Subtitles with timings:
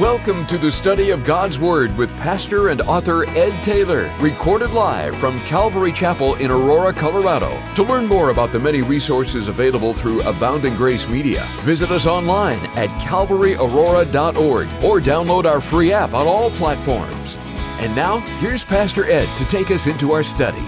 [0.00, 5.14] Welcome to the study of God's Word with pastor and author Ed Taylor, recorded live
[5.18, 7.62] from Calvary Chapel in Aurora, Colorado.
[7.74, 12.60] To learn more about the many resources available through Abounding Grace Media, visit us online
[12.74, 17.36] at calvaryaurora.org or download our free app on all platforms.
[17.78, 20.66] And now, here's Pastor Ed to take us into our study.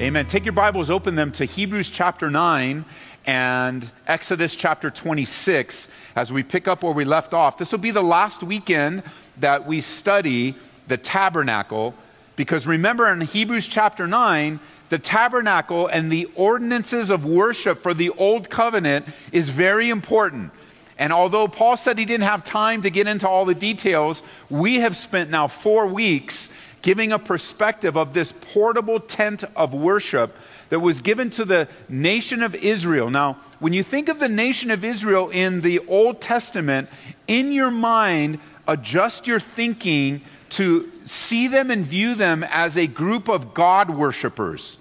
[0.00, 0.26] Amen.
[0.26, 2.84] Take your Bibles, open them to Hebrews chapter 9
[3.28, 7.58] and Exodus chapter 26 as we pick up where we left off.
[7.58, 9.02] This will be the last weekend
[9.36, 10.54] that we study
[10.86, 11.94] the tabernacle
[12.36, 18.08] because remember in Hebrews chapter 9, the tabernacle and the ordinances of worship for the
[18.10, 20.50] old covenant is very important.
[20.96, 24.76] And although Paul said he didn't have time to get into all the details, we
[24.76, 26.48] have spent now four weeks
[26.80, 30.34] giving a perspective of this portable tent of worship
[30.68, 33.10] that was given to the nation of Israel.
[33.10, 36.88] Now, when you think of the nation of Israel in the Old Testament,
[37.26, 43.28] in your mind, adjust your thinking to see them and view them as a group
[43.28, 44.78] of God worshippers.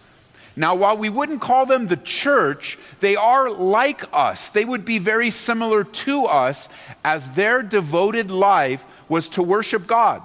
[0.55, 4.49] Now, while we wouldn't call them the church, they are like us.
[4.49, 6.67] They would be very similar to us
[7.05, 10.23] as their devoted life was to worship God.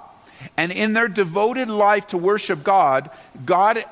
[0.57, 3.11] And in their devoted life to worship God,
[3.45, 3.85] God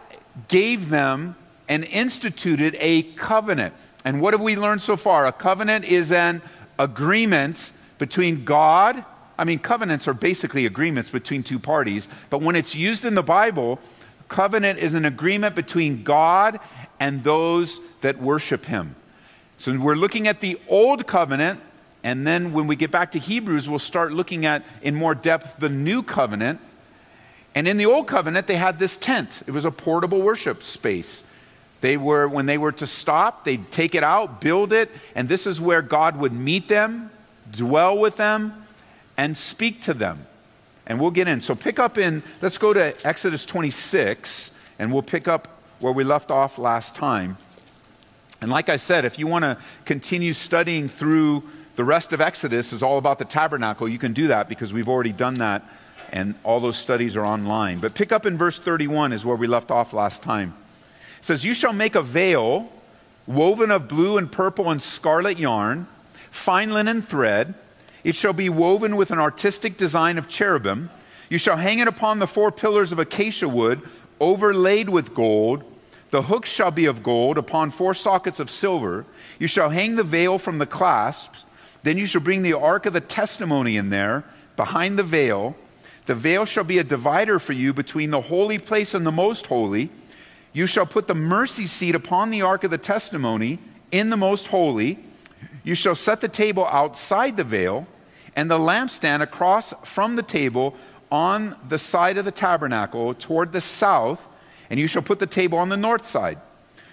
[0.48, 1.36] gave them
[1.72, 3.74] and instituted a covenant.
[4.04, 5.26] And what have we learned so far?
[5.26, 6.42] A covenant is an
[6.78, 9.06] agreement between God.
[9.40, 13.24] I mean, covenants are basically agreements between two parties, but when it's used in the
[13.24, 13.80] Bible,
[14.28, 16.60] covenant is an agreement between God
[17.00, 18.98] and those that worship Him.
[19.56, 21.62] So we're looking at the old covenant,
[22.04, 25.56] and then when we get back to Hebrews, we'll start looking at in more depth
[25.58, 26.60] the new covenant.
[27.56, 31.24] And in the old covenant, they had this tent, it was a portable worship space.
[31.82, 35.48] They were, when they were to stop, they'd take it out, build it, and this
[35.48, 37.10] is where God would meet them,
[37.52, 38.66] dwell with them,
[39.18, 40.26] and speak to them.
[40.86, 41.42] And we'll get in.
[41.42, 45.48] So pick up in, let's go to Exodus 26, and we'll pick up
[45.80, 47.38] where we left off last time.
[48.42, 51.44] And like I said, if you want to continue studying through
[51.76, 54.90] the rest of Exodus, is all about the tabernacle, you can do that because we've
[54.90, 55.64] already done that,
[56.12, 57.80] and all those studies are online.
[57.80, 60.54] But pick up in verse 31 is where we left off last time.
[61.22, 62.68] It says, You shall make a veil
[63.28, 65.86] woven of blue and purple and scarlet yarn,
[66.32, 67.54] fine linen thread.
[68.04, 70.90] It shall be woven with an artistic design of cherubim.
[71.30, 73.82] You shall hang it upon the four pillars of acacia wood,
[74.20, 75.64] overlaid with gold.
[76.10, 79.06] The hooks shall be of gold upon four sockets of silver.
[79.38, 81.46] You shall hang the veil from the clasps.
[81.84, 84.24] Then you shall bring the ark of the testimony in there,
[84.56, 85.56] behind the veil.
[86.08, 89.46] The veil shall be a divider for you between the holy place and the most
[89.46, 89.92] holy.
[90.54, 93.60] You shall put the mercy seat upon the ark of the testimony
[93.92, 95.00] in the most holy.
[95.64, 97.88] You shall set the table outside the veil,
[98.36, 100.76] and the lampstand across from the table
[101.12, 104.28] on the side of the tabernacle toward the south,
[104.70, 106.40] and you shall put the table on the north side.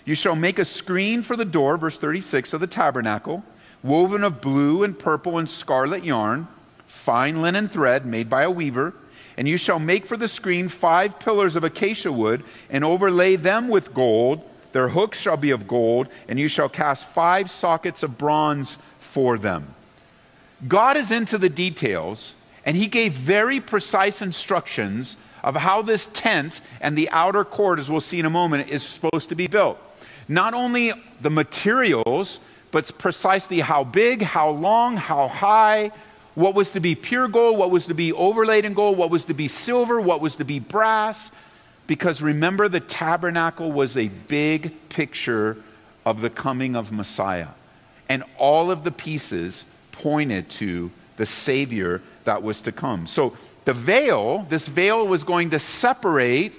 [0.05, 3.45] You shall make a screen for the door, verse 36, of the tabernacle,
[3.83, 6.49] woven of blue and purple and scarlet yarn,
[6.87, 8.95] fine linen thread made by a weaver.
[9.39, 13.69] And you shall make for the screen five pillars of acacia wood, and overlay them
[13.69, 14.43] with gold.
[14.73, 19.39] Their hooks shall be of gold, and you shall cast five sockets of bronze for
[19.39, 19.75] them.
[20.67, 22.35] God is into the details,
[22.67, 27.89] and He gave very precise instructions of how this tent and the outer court, as
[27.89, 29.79] we'll see in a moment, is supposed to be built.
[30.27, 32.41] Not only the materials,
[32.73, 35.93] but precisely how big, how long, how high,
[36.39, 39.25] what was to be pure gold, what was to be overlaid in gold, what was
[39.25, 41.33] to be silver, what was to be brass.
[41.89, 45.57] Because remember, the tabernacle was a big picture
[46.07, 47.49] of the coming of Messiah.
[48.09, 53.09] And all of the pieces pointed to the Savior that was to come.
[53.09, 56.53] So the veil, this veil was going to separate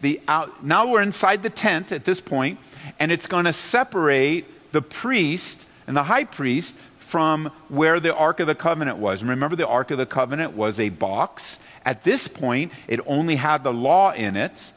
[0.00, 0.64] the out.
[0.64, 2.58] Now we're inside the tent at this point,
[2.98, 6.74] and it's going to separate the priest and the high priest
[7.10, 9.24] from where the Ark of the Covenant was.
[9.24, 11.58] Remember, the Ark of the Covenant was a box.
[11.84, 14.70] At this point, it only had the law in it.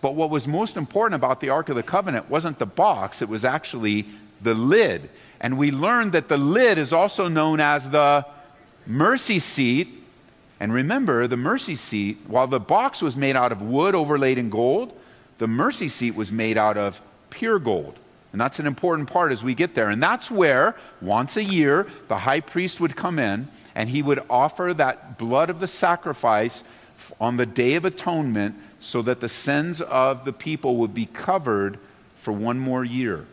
[0.00, 3.28] But what was most important about the Ark of the Covenant wasn't the box, it
[3.28, 4.06] was actually
[4.40, 5.10] the lid.
[5.40, 8.24] And we learned that the lid is also known as the
[8.86, 9.88] mercy seat.
[10.60, 14.50] And remember, the mercy seat, while the box was made out of wood overlaid in
[14.50, 14.96] gold,
[15.38, 17.00] the mercy seat was made out of
[17.30, 17.98] pure gold.
[18.32, 19.90] And that's an important part as we get there.
[19.90, 24.22] And that's where, once a year, the high priest would come in and he would
[24.30, 26.64] offer that blood of the sacrifice
[27.20, 31.78] on the Day of Atonement so that the sins of the people would be covered
[32.16, 33.26] for one more year.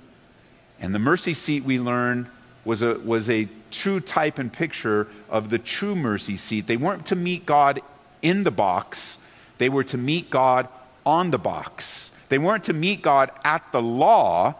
[0.79, 2.27] And the mercy seat, we learned,
[2.65, 6.67] was a, was a true type and picture of the true mercy seat.
[6.67, 7.81] They weren't to meet God
[8.21, 9.17] in the box,
[9.59, 10.67] they were to meet God
[11.05, 12.11] on the box.
[12.29, 14.55] They weren't to meet God at the law.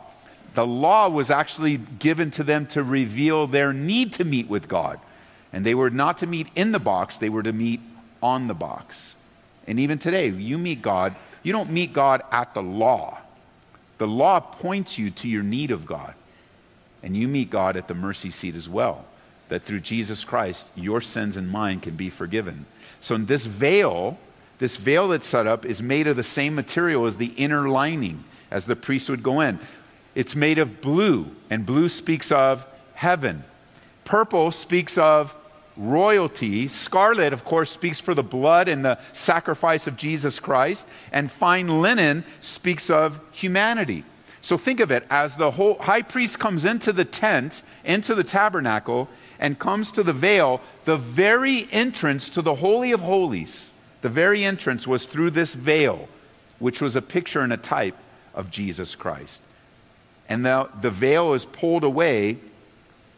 [0.55, 4.99] The law was actually given to them to reveal their need to meet with God.
[5.53, 7.81] And they were not to meet in the box, they were to meet
[8.21, 9.15] on the box.
[9.67, 13.19] And even today, you meet God, you don't meet God at the law.
[13.97, 16.13] The law points you to your need of God.
[17.03, 19.05] And you meet God at the mercy seat as well,
[19.47, 22.65] that through Jesus Christ, your sins and mine can be forgiven.
[22.99, 24.17] So, in this veil,
[24.57, 28.25] this veil that's set up is made of the same material as the inner lining
[28.51, 29.59] as the priest would go in.
[30.15, 33.43] It's made of blue, and blue speaks of heaven.
[34.05, 35.35] Purple speaks of
[35.77, 36.67] royalty.
[36.67, 40.87] Scarlet, of course, speaks for the blood and the sacrifice of Jesus Christ.
[41.11, 44.03] And fine linen speaks of humanity.
[44.41, 48.23] So think of it as the whole high priest comes into the tent, into the
[48.23, 49.09] tabernacle,
[49.39, 54.43] and comes to the veil, the very entrance to the Holy of Holies, the very
[54.43, 56.07] entrance was through this veil,
[56.59, 57.95] which was a picture and a type
[58.33, 59.41] of Jesus Christ.
[60.29, 62.37] And the, the veil is pulled away,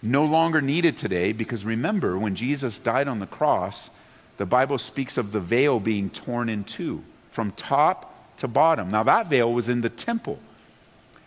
[0.01, 3.89] no longer needed today, because remember, when Jesus died on the cross,
[4.37, 8.89] the Bible speaks of the veil being torn in two, from top to bottom.
[8.89, 10.39] Now, that veil was in the temple.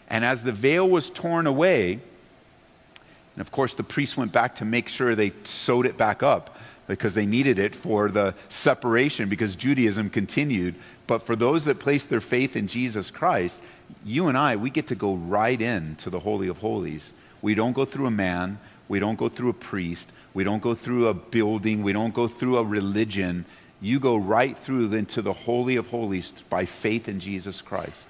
[0.08, 4.64] And as the veil was torn away, and of course, the priest went back to
[4.64, 9.56] make sure they sewed it back up because they needed it for the separation because
[9.56, 10.74] Judaism continued.
[11.06, 13.62] But for those that placed their faith in Jesus Christ,
[14.04, 17.12] you and I, we get to go right in to the Holy of Holies.
[17.42, 18.58] We don't go through a man,
[18.88, 22.28] we don't go through a priest, we don't go through a building, we don't go
[22.28, 23.44] through a religion.
[23.80, 28.06] You go right through into the Holy of Holies by faith in Jesus Christ.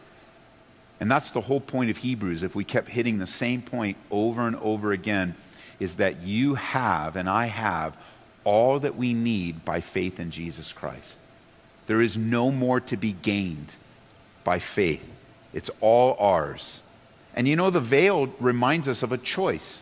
[1.01, 2.43] And that's the whole point of Hebrews.
[2.43, 5.35] If we kept hitting the same point over and over again,
[5.81, 7.97] is that you have and I have
[8.45, 11.19] all that we need by faith in Jesus Christ.
[11.87, 13.75] There is no more to be gained
[14.45, 15.13] by faith,
[15.55, 16.83] it's all ours.
[17.35, 19.81] And you know, the veil reminds us of a choice.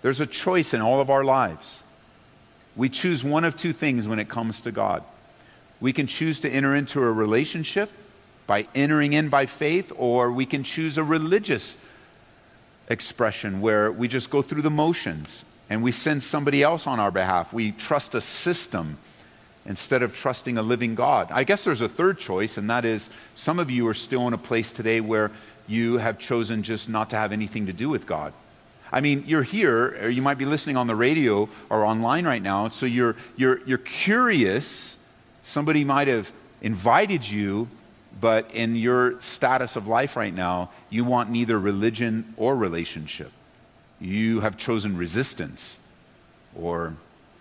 [0.00, 1.82] There's a choice in all of our lives.
[2.76, 5.02] We choose one of two things when it comes to God.
[5.80, 7.90] We can choose to enter into a relationship
[8.46, 11.76] by entering in by faith, or we can choose a religious
[12.88, 17.10] expression where we just go through the motions and we send somebody else on our
[17.10, 17.52] behalf.
[17.52, 18.98] We trust a system
[19.66, 21.28] instead of trusting a living God.
[21.30, 24.34] I guess there's a third choice, and that is some of you are still in
[24.34, 25.30] a place today where
[25.66, 28.32] you have chosen just not to have anything to do with God.
[28.92, 32.42] I mean, you're here, or you might be listening on the radio or online right
[32.42, 34.96] now, so you're, you're, you're curious.
[35.42, 37.68] Somebody might have invited you
[38.20, 43.32] but in your status of life right now, you want neither religion or relationship.
[44.00, 45.78] You have chosen resistance
[46.56, 46.94] or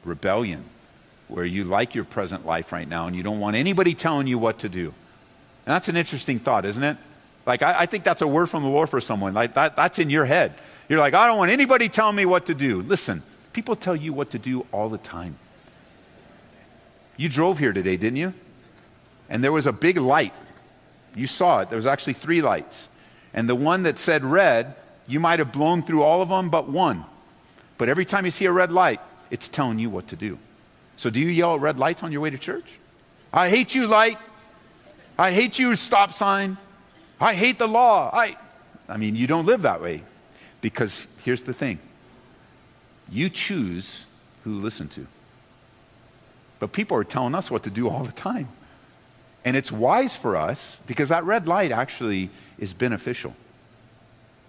[0.03, 0.63] rebellion,
[1.27, 4.37] where you like your present life right now and you don't want anybody telling you
[4.37, 4.87] what to do.
[5.65, 6.97] And that's an interesting thought, isn't it?
[7.45, 9.33] Like, I, I think that's a word from the Lord for someone.
[9.33, 10.53] Like, that, that's in your head.
[10.89, 12.81] You're like, I don't want anybody telling me what to do.
[12.81, 13.23] Listen,
[13.53, 15.37] people tell you what to do all the time.
[17.17, 18.33] You drove here today, didn't you?
[19.29, 20.33] And there was a big light
[21.15, 21.69] you saw it.
[21.69, 22.89] There was actually three lights.
[23.33, 24.75] And the one that said red,
[25.07, 27.05] you might have blown through all of them but one.
[27.77, 28.99] But every time you see a red light,
[29.29, 30.37] it's telling you what to do.
[30.97, 32.65] So do you yell red lights on your way to church?
[33.31, 34.17] I hate you, light.
[35.17, 36.57] I hate you, stop sign.
[37.19, 38.09] I hate the law.
[38.13, 38.37] I,
[38.87, 40.03] I mean, you don't live that way.
[40.61, 41.79] Because here's the thing
[43.09, 44.07] you choose
[44.43, 45.05] who listen to.
[46.59, 48.47] But people are telling us what to do all the time.
[49.45, 53.35] And it's wise for us because that red light actually is beneficial.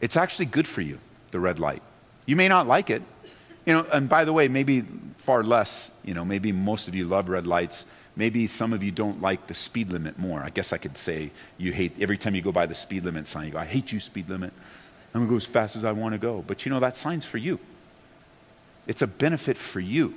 [0.00, 1.00] It's actually good for you,
[1.32, 1.82] the red light.
[2.26, 3.02] You may not like it.
[3.66, 4.84] You know, and by the way, maybe
[5.18, 7.86] far less, you know, maybe most of you love red lights.
[8.16, 10.40] Maybe some of you don't like the speed limit more.
[10.40, 13.26] I guess I could say you hate every time you go by the speed limit
[13.26, 14.52] sign, you go, I hate you, speed limit.
[15.14, 16.44] I'm going to go as fast as I want to go.
[16.46, 17.58] But you know, that sign's for you.
[18.86, 20.14] It's a benefit for you.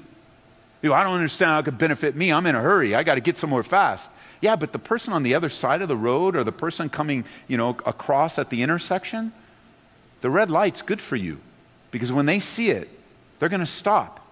[0.81, 2.31] You know, I don't understand how it could benefit me.
[2.31, 2.93] I'm in a hurry.
[2.93, 4.11] I got to get somewhere fast.
[4.41, 7.25] Yeah, but the person on the other side of the road or the person coming,
[7.47, 9.31] you know, across at the intersection,
[10.21, 11.39] the red light's good for you
[11.89, 12.89] because when they see it,
[13.39, 14.25] they're going to stop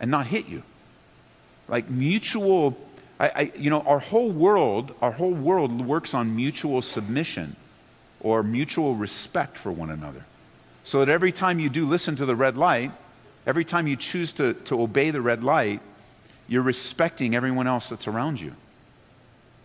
[0.00, 0.62] and not hit you.
[1.68, 2.76] Like mutual,
[3.20, 7.56] I, I, you know, our whole world, our whole world works on mutual submission
[8.20, 10.24] or mutual respect for one another.
[10.84, 12.92] So that every time you do listen to the red light,
[13.46, 15.80] every time you choose to, to obey the red light,
[16.46, 18.54] you're respecting everyone else that's around you.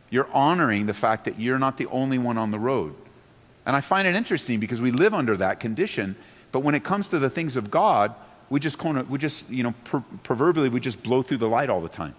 [0.10, 2.94] You're honoring the fact that you're not the only one on the road.
[3.66, 6.16] And I find it interesting because we live under that condition,
[6.52, 8.14] but when it comes to the things of God,
[8.50, 11.48] We just kind of, we just, you know, per- proverbially, we just blow through the
[11.48, 12.16] light all the time.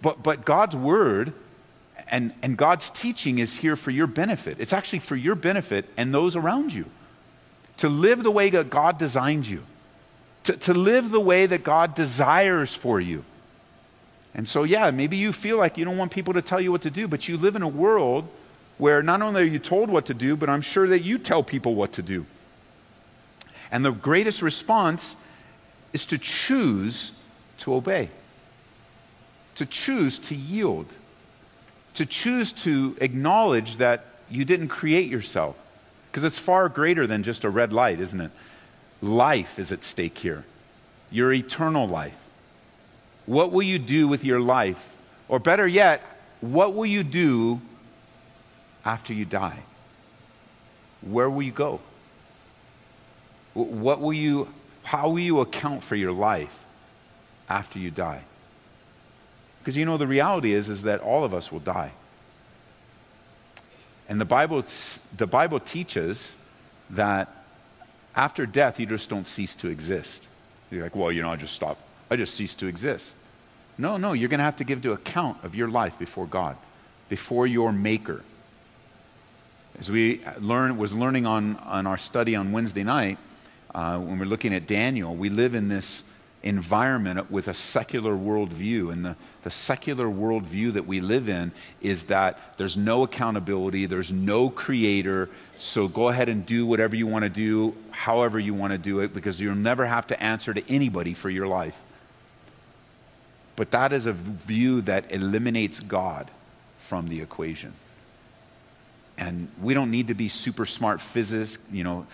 [0.00, 1.32] But, but God's word
[2.08, 4.58] and, and God's teaching is here for your benefit.
[4.60, 6.86] It's actually for your benefit and those around you.
[7.78, 9.62] To live the way that God designed you,
[10.44, 13.24] to, to live the way that God desires for you.
[14.34, 16.82] And so, yeah, maybe you feel like you don't want people to tell you what
[16.82, 18.28] to do, but you live in a world
[18.78, 21.42] where not only are you told what to do, but I'm sure that you tell
[21.42, 22.26] people what to do.
[23.72, 25.16] And the greatest response
[25.94, 27.12] is to choose
[27.58, 28.10] to obey,
[29.54, 30.86] to choose to yield,
[31.94, 35.56] to choose to acknowledge that you didn't create yourself.
[36.10, 38.30] Because it's far greater than just a red light, isn't it?
[39.00, 40.44] Life is at stake here,
[41.10, 42.18] your eternal life.
[43.24, 44.94] What will you do with your life?
[45.28, 46.02] Or better yet,
[46.42, 47.62] what will you do
[48.84, 49.60] after you die?
[51.00, 51.80] Where will you go?
[53.54, 54.48] What will you,
[54.82, 56.56] how will you account for your life
[57.48, 58.22] after you die?
[59.60, 61.92] Because you know, the reality is, is that all of us will die.
[64.08, 64.64] And the Bible,
[65.16, 66.36] the Bible teaches
[66.90, 67.28] that
[68.14, 70.28] after death, you just don't cease to exist.
[70.70, 71.78] You're like, well, you know, I just stop.
[72.10, 73.14] I just cease to exist.
[73.78, 76.56] No, no, you're going to have to give to account of your life before God,
[77.08, 78.22] before your Maker.
[79.78, 83.18] As we learn, was learning on, on our study on Wednesday night,
[83.74, 86.04] uh, when we're looking at Daniel, we live in this
[86.42, 88.92] environment with a secular worldview.
[88.92, 94.10] And the, the secular worldview that we live in is that there's no accountability, there's
[94.10, 98.72] no creator, so go ahead and do whatever you want to do, however you want
[98.72, 101.76] to do it, because you'll never have to answer to anybody for your life.
[103.54, 106.30] But that is a view that eliminates God
[106.78, 107.72] from the equation.
[109.18, 112.06] And we don't need to be super smart physicists, you know,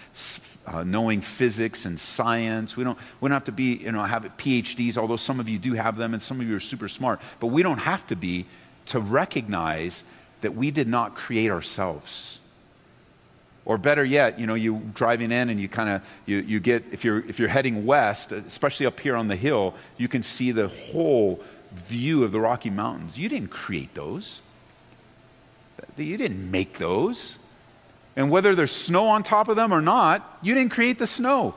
[0.66, 2.76] uh, knowing physics and science.
[2.76, 5.58] We don't, we don't have to be, you know, have PhDs, although some of you
[5.58, 7.20] do have them and some of you are super smart.
[7.40, 8.46] But we don't have to be
[8.86, 10.02] to recognize
[10.40, 12.40] that we did not create ourselves.
[13.64, 16.84] Or better yet, you know, you driving in and you kind of, you, you get,
[16.90, 20.52] if you're, if you're heading west, especially up here on the hill, you can see
[20.52, 23.18] the whole view of the Rocky Mountains.
[23.18, 24.40] You didn't create those.
[25.96, 27.38] You didn't make those.
[28.16, 31.54] And whether there's snow on top of them or not, you didn't create the snow.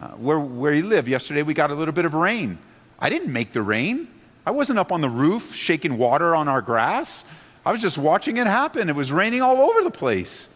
[0.00, 2.58] Uh, where, where you live, yesterday we got a little bit of rain.
[2.98, 4.08] I didn't make the rain.
[4.44, 7.24] I wasn't up on the roof shaking water on our grass.
[7.64, 8.88] I was just watching it happen.
[8.88, 10.48] It was raining all over the place.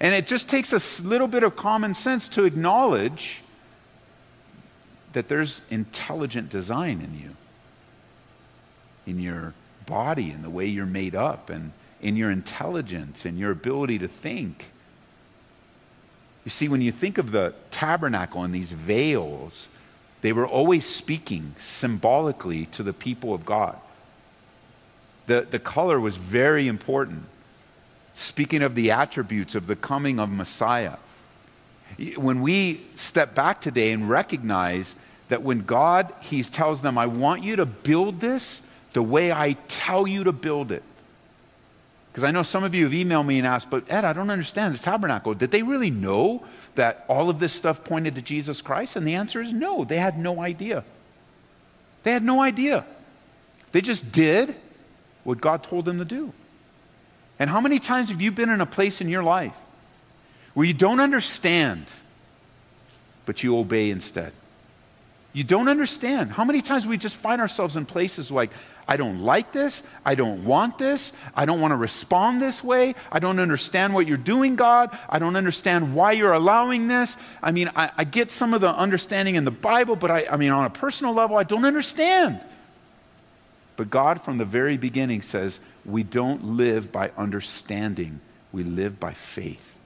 [0.00, 3.42] And it just takes a little bit of common sense to acknowledge
[5.12, 7.36] that there's intelligent design in you,
[9.06, 9.54] in your
[9.86, 14.08] body and the way you're made up and in your intelligence and your ability to
[14.08, 14.72] think.
[16.44, 19.68] You see, when you think of the tabernacle and these veils,
[20.20, 23.76] they were always speaking symbolically to the people of God.
[25.26, 27.24] The, the color was very important,
[28.14, 30.96] speaking of the attributes of the coming of Messiah.
[32.16, 34.94] When we step back today and recognize
[35.28, 38.62] that when God he tells them, I want you to build this
[38.96, 40.82] the way I tell you to build it.
[42.10, 44.30] Because I know some of you have emailed me and asked, but Ed, I don't
[44.30, 45.34] understand the tabernacle.
[45.34, 46.42] Did they really know
[46.76, 48.96] that all of this stuff pointed to Jesus Christ?
[48.96, 50.82] And the answer is no, they had no idea.
[52.04, 52.86] They had no idea.
[53.72, 54.56] They just did
[55.24, 56.32] what God told them to do.
[57.38, 59.56] And how many times have you been in a place in your life
[60.54, 61.84] where you don't understand,
[63.26, 64.32] but you obey instead?
[65.34, 66.32] You don't understand.
[66.32, 68.50] How many times we just find ourselves in places like,
[68.88, 69.82] I don't like this.
[70.04, 71.12] I don't want this.
[71.34, 72.94] I don't want to respond this way.
[73.10, 74.96] I don't understand what you're doing, God.
[75.08, 77.16] I don't understand why you're allowing this.
[77.42, 80.36] I mean, I, I get some of the understanding in the Bible, but I, I
[80.36, 82.40] mean, on a personal level, I don't understand.
[83.74, 88.20] But God, from the very beginning, says we don't live by understanding,
[88.52, 89.78] we live by faith.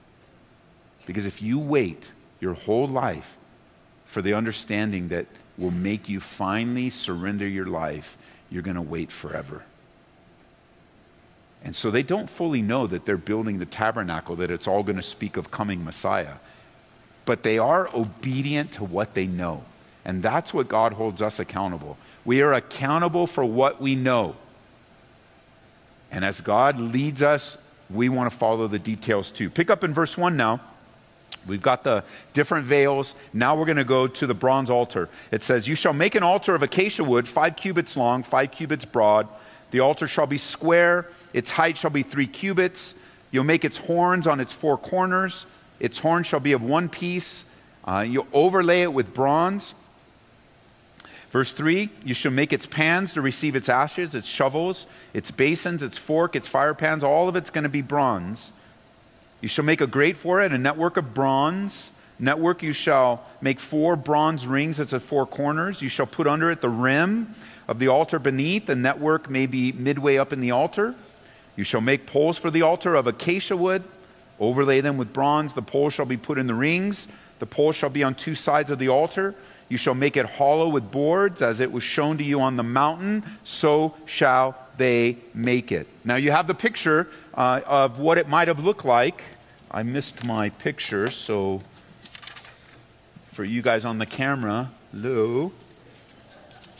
[1.07, 3.35] Because if you wait your whole life
[4.05, 5.25] for the understanding that
[5.57, 8.17] will make you finally surrender your life,
[8.51, 9.63] you're going to wait forever.
[11.63, 14.95] And so they don't fully know that they're building the tabernacle, that it's all going
[14.97, 16.35] to speak of coming Messiah.
[17.25, 19.63] But they are obedient to what they know.
[20.03, 21.97] And that's what God holds us accountable.
[22.25, 24.35] We are accountable for what we know.
[26.11, 27.57] And as God leads us,
[27.89, 29.49] we want to follow the details too.
[29.49, 30.61] Pick up in verse 1 now.
[31.47, 33.15] We've got the different veils.
[33.33, 35.09] Now we're going to go to the bronze altar.
[35.31, 38.85] It says, You shall make an altar of acacia wood, five cubits long, five cubits
[38.85, 39.27] broad.
[39.71, 42.93] The altar shall be square, its height shall be three cubits.
[43.31, 45.45] You'll make its horns on its four corners.
[45.79, 47.45] Its horn shall be of one piece.
[47.85, 49.73] Uh, you overlay it with bronze.
[51.31, 55.81] Verse 3 You shall make its pans to receive its ashes, its shovels, its basins,
[55.81, 57.03] its fork, its fire pans.
[57.03, 58.51] All of it's going to be bronze.
[59.41, 61.91] You shall make a grate for it, a network of bronze.
[62.19, 65.81] Network you shall make four bronze rings as at four corners.
[65.81, 67.33] You shall put under it the rim
[67.67, 68.67] of the altar beneath.
[68.67, 70.93] The network may be midway up in the altar.
[71.55, 73.83] You shall make poles for the altar of acacia wood.
[74.39, 75.55] Overlay them with bronze.
[75.55, 77.07] The poles shall be put in the rings.
[77.39, 79.33] The poles shall be on two sides of the altar.
[79.67, 82.63] You shall make it hollow with boards, as it was shown to you on the
[82.63, 85.87] mountain, so shall they make it.
[86.03, 89.23] Now you have the picture uh, of what it might have looked like.
[89.69, 91.61] I missed my picture, so
[93.27, 95.53] for you guys on the camera, Lou.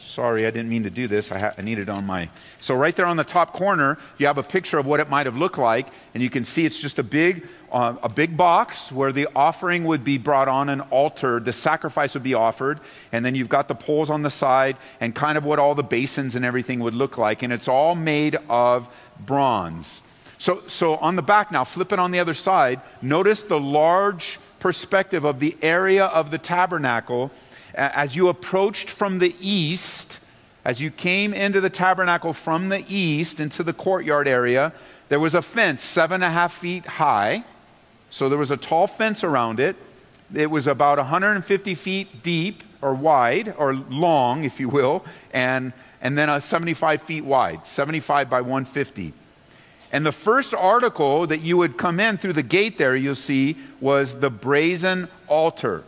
[0.02, 1.30] Sorry, I didn't mean to do this.
[1.30, 2.28] I, ha- I need it on my.
[2.60, 5.26] So, right there on the top corner, you have a picture of what it might
[5.26, 8.90] have looked like, and you can see it's just a big, uh, a big box
[8.90, 12.80] where the offering would be brought on an altar, the sacrifice would be offered,
[13.12, 15.84] and then you've got the poles on the side, and kind of what all the
[15.84, 18.88] basins and everything would look like, and it's all made of
[19.24, 20.02] bronze.
[20.38, 24.40] So, so on the back now, flip it on the other side, notice the large
[24.58, 27.30] perspective of the area of the tabernacle
[27.74, 30.20] as you approached from the east,
[30.64, 34.72] as you came into the tabernacle from the east into the courtyard area,
[35.08, 37.44] there was a fence seven and a half feet high.
[38.10, 39.76] So there was a tall fence around it.
[40.34, 46.16] It was about 150 feet deep or wide or long, if you will, and, and
[46.16, 49.12] then a 75 feet wide, 75 by 150.
[49.92, 53.56] And the first article that you would come in through the gate there, you'll see,
[53.80, 55.84] was the brazen altar.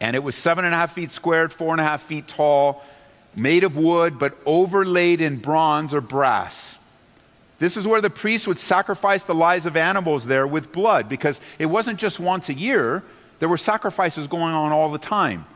[0.00, 2.84] And it was seven and a half feet squared, four and a half feet tall,
[3.34, 6.78] made of wood, but overlaid in bronze or brass.
[7.58, 11.40] This is where the priest would sacrifice the lives of animals there with blood, because
[11.58, 13.02] it wasn't just once a year,
[13.38, 15.46] there were sacrifices going on all the time.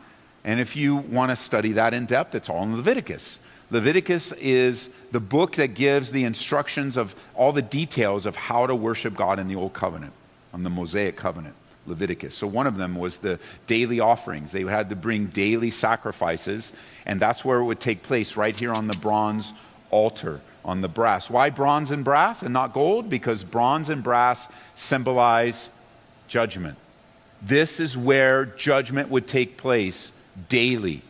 [0.43, 3.39] And if you want to study that in depth, it's all in Leviticus.
[3.69, 8.75] Leviticus is the book that gives the instructions of all the details of how to
[8.75, 10.13] worship God in the Old Covenant,
[10.51, 11.55] on the Mosaic Covenant.
[11.85, 12.35] Leviticus.
[12.35, 14.51] So one of them was the daily offerings.
[14.51, 16.73] They had to bring daily sacrifices,
[17.05, 19.53] and that's where it would take place, right here on the bronze
[19.89, 21.29] altar, on the brass.
[21.29, 23.09] Why bronze and brass and not gold?
[23.09, 25.69] Because bronze and brass symbolize
[26.27, 26.77] judgment.
[27.41, 30.11] This is where judgment would take place
[30.49, 31.01] daily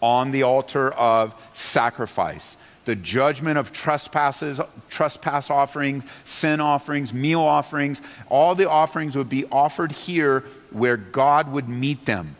[0.00, 2.56] on the altar of sacrifice
[2.88, 9.44] the judgment of trespasses, trespass offerings, sin offerings, meal offerings, all the offerings would be
[9.52, 12.34] offered here where God would meet them.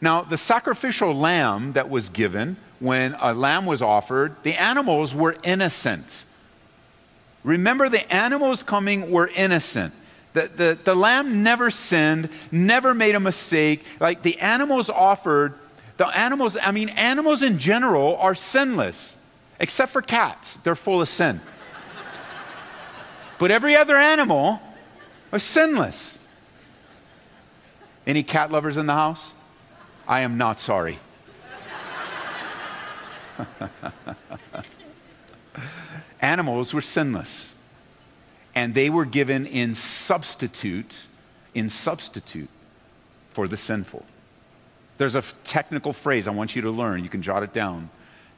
[0.00, 5.36] Now, the sacrificial lamb that was given, when a lamb was offered, the animals were
[5.44, 6.24] innocent.
[7.44, 9.94] Remember, the animals coming were innocent.
[10.32, 13.84] The, the, the lamb never sinned, never made a mistake.
[14.00, 15.54] Like the animals offered,
[15.96, 19.14] the animals, I mean, animals in general are sinless
[19.60, 20.56] except for cats.
[20.56, 21.40] They're full of sin.
[23.38, 24.60] but every other animal
[25.30, 26.18] was sinless.
[28.06, 29.34] Any cat lovers in the house?
[30.06, 30.98] I am not sorry.
[36.20, 37.54] Animals were sinless.
[38.54, 41.06] And they were given in substitute,
[41.54, 42.48] in substitute
[43.30, 44.04] for the sinful.
[44.96, 47.04] There's a technical phrase I want you to learn.
[47.04, 47.90] You can jot it down.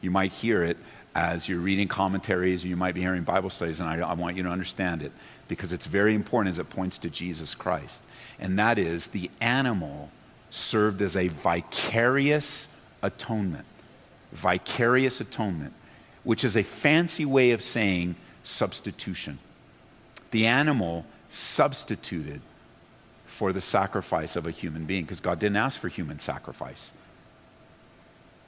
[0.02, 0.76] You might hear it
[1.14, 4.42] as you're reading commentaries you might be hearing Bible studies, and I, I, want you
[4.44, 5.12] to understand it
[5.48, 8.02] because it's very important as it points to Jesus Christ.
[8.38, 10.10] And that is the animal
[10.50, 12.68] served as a vicarious
[13.02, 13.66] atonement.
[14.32, 15.72] Vicarious atonement,
[16.22, 19.38] which is a fancy way of saying substitution.
[20.30, 22.40] The animal substituted
[23.26, 26.92] for the sacrifice of a human being because God didn't ask for human sacrifice.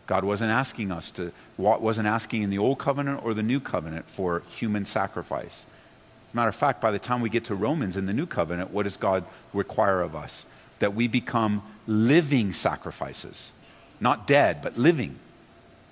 [0.07, 4.09] God wasn't asking us to, wasn't asking in the old covenant or the new covenant
[4.09, 5.65] for human sacrifice.
[6.33, 8.83] matter of fact, by the time we get to Romans in the new covenant, what
[8.85, 10.45] does God require of us?
[10.81, 13.53] That we become living sacrifices,
[14.01, 15.19] not dead, but living.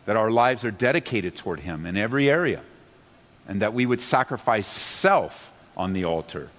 [0.07, 2.63] That our lives are dedicated toward Him in every area.
[3.47, 6.51] And that we would sacrifice self on the altar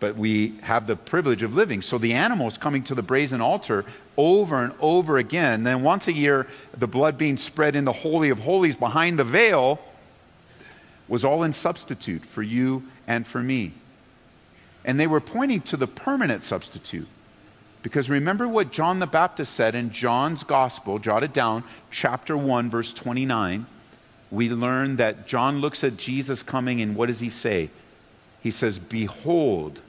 [0.00, 1.82] but we have the privilege of living.
[1.82, 3.84] So the animals coming to the brazen altar
[4.16, 5.64] over and over again.
[5.64, 9.24] Then once a year, the blood being spread in the Holy of Holies behind the
[9.24, 9.80] veil
[11.08, 13.72] was all in substitute for you and for me.
[14.84, 17.08] And they were pointing to the permanent substitute.
[17.82, 22.70] Because remember what John the Baptist said in John's Gospel, jot it down, chapter 1,
[22.70, 23.66] verse 29.
[24.30, 27.70] We learn that John looks at Jesus coming, and what does he say?
[28.42, 29.80] He says, Behold,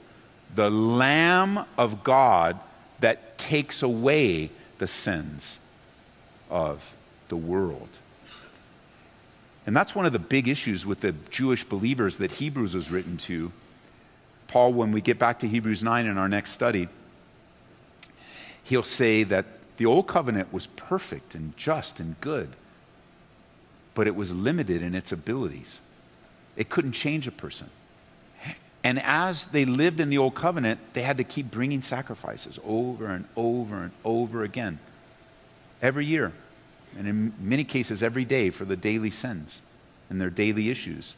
[0.54, 2.58] the Lamb of God
[3.00, 5.58] that takes away the sins
[6.48, 6.82] of
[7.28, 7.88] the world.
[9.66, 13.16] And that's one of the big issues with the Jewish believers that Hebrews was written
[13.18, 13.52] to.
[14.48, 16.88] Paul, when we get back to Hebrews 9 in our next study,
[18.64, 22.50] he'll say that the old covenant was perfect and just and good,
[23.94, 25.78] but it was limited in its abilities.
[26.56, 27.70] It couldn't change a person.
[28.82, 33.06] And as they lived in the old covenant, they had to keep bringing sacrifices over
[33.06, 34.78] and over and over again,
[35.82, 36.32] every year,
[36.96, 39.60] and in many cases, every day for the daily sins
[40.08, 41.14] and their daily issues.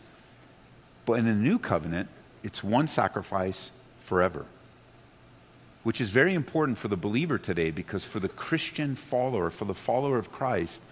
[1.07, 2.09] But in the new covenant,
[2.43, 3.71] it's one sacrifice
[4.01, 4.45] forever,
[5.85, 9.75] which is very important for the believer today because for the Christian follower, for the
[9.75, 10.83] follower of Christ,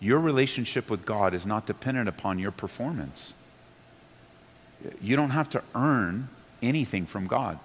[0.00, 3.32] your relationship with God is not dependent upon your performance.
[5.00, 6.28] You don't have to earn
[6.62, 7.58] anything from God.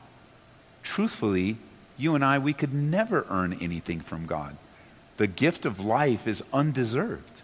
[0.83, 1.57] Truthfully,
[1.97, 4.55] you and I, we could never earn anything from God.
[5.17, 7.41] The gift of life is undeserved.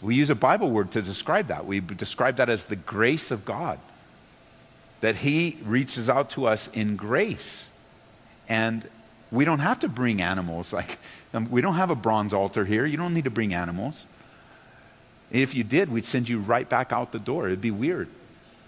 [0.00, 1.66] We use a Bible word to describe that.
[1.66, 3.78] We describe that as the grace of God,
[5.00, 7.70] that He reaches out to us in grace.
[8.48, 8.88] And
[9.30, 10.72] we don't have to bring animals.
[10.82, 10.98] Like,
[11.34, 12.84] um, we don't have a bronze altar here.
[12.84, 14.04] You don't need to bring animals.
[15.30, 17.46] If you did, we'd send you right back out the door.
[17.46, 18.08] It'd be weird.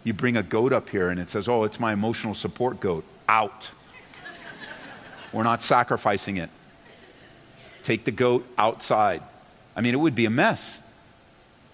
[0.04, 3.04] You bring a goat up here and it says, Oh, it's my emotional support goat.
[3.28, 3.70] Out.
[5.32, 6.50] We're not sacrificing it.
[7.82, 9.22] Take the goat outside.
[9.74, 10.80] I mean, it would be a mess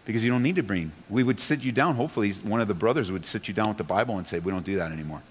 [0.07, 0.93] because you don't need to bring.
[1.09, 1.97] We would sit you down.
[1.97, 4.51] Hopefully, one of the brothers would sit you down with the Bible and say, We
[4.51, 5.23] don't do that anymore.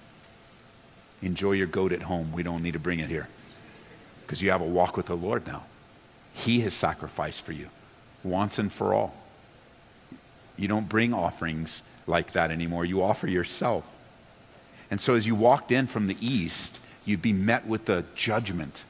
[1.22, 2.32] Enjoy your goat at home.
[2.32, 3.28] We don't need to bring it here
[4.26, 5.64] because you have a walk with the Lord now.
[6.34, 7.70] He has sacrificed for you
[8.24, 9.16] once and for all.
[10.56, 12.84] You don't bring offerings like that anymore.
[12.84, 13.86] You offer yourself.
[14.92, 18.84] And so as you walked in from the east, you'd be met with the judgment.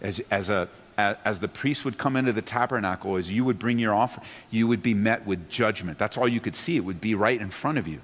[0.00, 3.78] As, as, a, as the priest would come into the tabernacle, as you would bring
[3.78, 5.98] your offer, you would be met with judgment.
[5.98, 6.76] That's all you could see.
[6.76, 8.00] It would be right in front of you,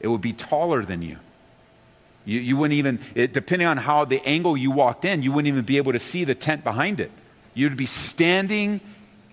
[0.00, 1.18] it would be taller than you.
[2.24, 5.48] You, you wouldn't even, it, depending on how the angle you walked in, you wouldn't
[5.48, 7.10] even be able to see the tent behind it.
[7.52, 8.80] You'd be standing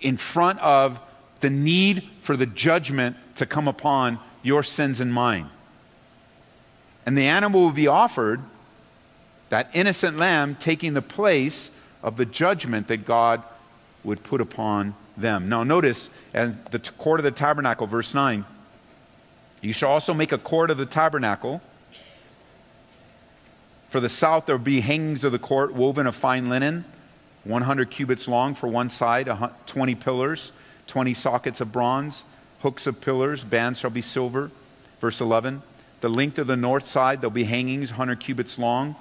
[0.01, 0.99] in front of
[1.39, 5.49] the need for the judgment to come upon your sins and mine.
[7.05, 8.41] And the animal will be offered,
[9.49, 11.71] that innocent lamb taking the place
[12.03, 13.43] of the judgment that God
[14.03, 15.49] would put upon them.
[15.49, 18.45] Now, notice, in the court of the tabernacle, verse 9,
[19.61, 21.61] you shall also make a court of the tabernacle.
[23.89, 26.85] For the south, there will be hangings of the court woven of fine linen,
[27.43, 29.29] 100 cubits long for one side,
[29.65, 30.51] 20 pillars,
[30.89, 32.23] 20 sockets of bronze,
[32.61, 34.51] hooks of pillars, bands shall be silver.
[34.99, 35.61] Verse 11.
[36.01, 38.95] The length of the north side, there'll be hangings 100 cubits long,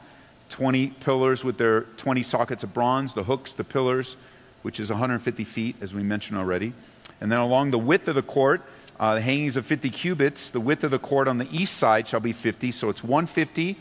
[0.50, 4.16] 20 pillars with their 20 sockets of bronze, the hooks, the pillars,
[4.62, 6.72] which is 150 feet, as we mentioned already.
[7.20, 8.62] And then along the width of the court,
[9.00, 12.06] uh, the hangings of 50 cubits, the width of the court on the east side
[12.06, 13.76] shall be 50, so it's 150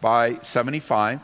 [0.00, 1.20] by 75.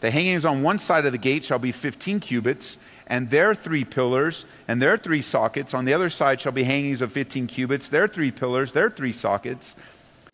[0.00, 2.76] The hangings on one side of the gate shall be 15 cubits,
[3.08, 5.74] and their three pillars and their three sockets.
[5.74, 9.12] On the other side shall be hangings of 15 cubits, their three pillars, their three
[9.12, 9.74] sockets.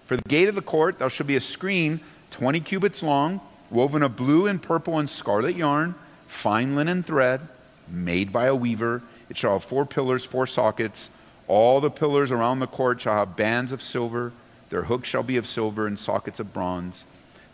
[0.06, 2.00] For the gate of the court, there shall be a screen
[2.32, 5.94] 20 cubits long, woven of blue and purple and scarlet yarn,
[6.26, 7.40] fine linen thread,
[7.88, 9.02] made by a weaver.
[9.30, 11.10] It shall have four pillars, four sockets.
[11.46, 14.32] All the pillars around the court shall have bands of silver.
[14.70, 17.04] Their hooks shall be of silver and sockets of bronze.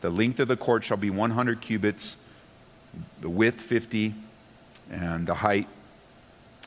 [0.00, 2.16] The length of the court shall be 100 cubits,
[3.20, 4.14] the width 50,
[4.90, 5.68] and the height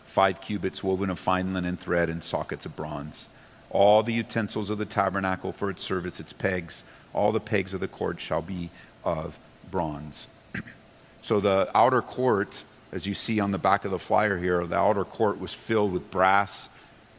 [0.06, 3.28] five cubits woven of fine linen thread and sockets of bronze.
[3.70, 6.84] All the utensils of the tabernacle for its service, its pegs,
[7.14, 8.70] all the pegs of the court shall be
[9.04, 9.38] of
[9.72, 10.28] bronze.
[11.22, 14.78] so the outer court, as you see on the back of the flyer here, the
[14.78, 16.70] outer court was filled with brass,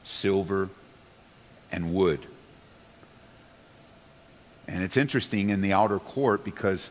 [0.04, 0.68] silver,
[1.72, 2.24] and wood.
[4.68, 6.90] And it's interesting in the outer court because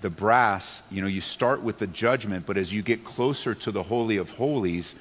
[0.00, 3.70] the brass, you know, you start with the judgment, but as you get closer to
[3.70, 4.94] the Holy of Holies,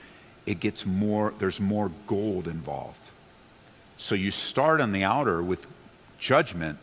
[0.45, 3.09] it gets more, there's more gold involved.
[3.97, 5.67] So you start on the outer with
[6.19, 6.79] judgment,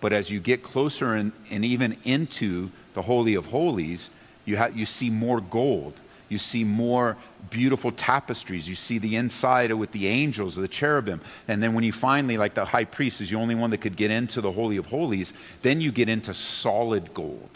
[0.00, 4.10] but as you get closer and, and even into the Holy of Holies,
[4.44, 5.94] you, ha- you see more gold.
[6.34, 7.16] You see more
[7.48, 8.68] beautiful tapestries.
[8.68, 11.20] You see the inside with the angels, the cherubim.
[11.46, 13.96] And then when you finally, like the high priest is the only one that could
[13.96, 17.50] get into the Holy of Holies, then you get into solid gold.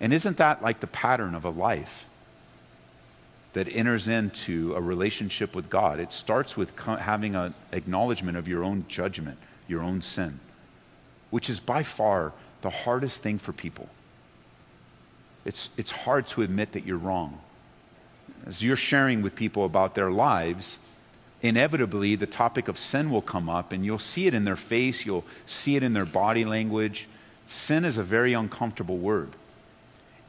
[0.00, 2.08] And isn't that like the pattern of a life
[3.52, 6.00] that enters into a relationship with God?
[6.00, 10.40] It starts with having an acknowledgement of your own judgment, your own sin,
[11.30, 12.32] which is by far
[12.62, 13.88] the hardest thing for people
[15.44, 17.40] it's, it's hard to admit that you're wrong.
[18.46, 20.78] As you're sharing with people about their lives,
[21.42, 25.04] inevitably the topic of sin will come up, and you'll see it in their face,
[25.04, 27.08] you'll see it in their body language.
[27.46, 29.30] Sin is a very uncomfortable word.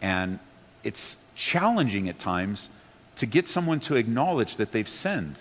[0.02, 0.40] And
[0.84, 2.70] it's challenging at times
[3.16, 5.38] to get someone to acknowledge that they've sinned.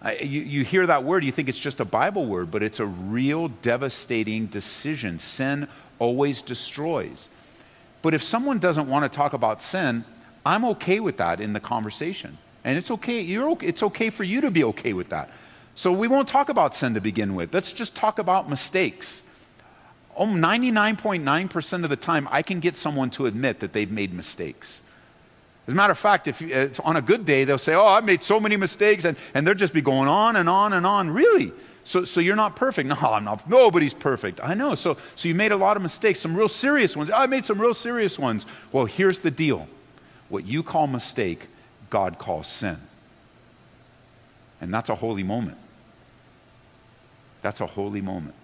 [0.00, 2.80] I, you, you hear that word, you think it's just a Bible word, but it's
[2.80, 5.18] a real devastating decision.
[5.18, 5.68] Sin
[5.98, 7.28] always destroys.
[8.02, 10.04] But if someone doesn't want to talk about sin,
[10.46, 12.38] I'm okay with that in the conversation.
[12.64, 15.30] And it's okay, you're okay, it's okay for you to be okay with that.
[15.74, 17.54] So we won't talk about sin to begin with.
[17.54, 19.22] Let's just talk about mistakes.
[20.16, 24.82] Oh, 99.9% of the time, I can get someone to admit that they've made mistakes.
[25.68, 28.04] As a matter of fact, if, if on a good day, they'll say, Oh, I've
[28.04, 31.10] made so many mistakes, and, and they'll just be going on and on and on.
[31.10, 31.52] Really?
[31.88, 32.86] So, so you're not perfect.
[32.88, 33.48] No, I'm not.
[33.48, 34.40] Nobody's perfect.
[34.42, 34.74] I know.
[34.74, 37.10] So, so you made a lot of mistakes, some real serious ones.
[37.10, 38.44] I made some real serious ones.
[38.72, 39.66] Well, here's the deal
[40.28, 41.46] what you call mistake,
[41.88, 42.76] God calls sin.
[44.60, 45.56] And that's a holy moment.
[47.40, 48.34] That's a holy moment.